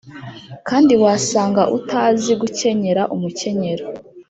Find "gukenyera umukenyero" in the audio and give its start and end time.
2.41-3.85